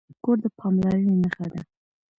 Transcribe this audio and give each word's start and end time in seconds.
کور 0.23 0.37
د 0.43 0.45
پاملرنې 0.57 1.15
نښه 1.23 1.45
ده. 1.53 1.61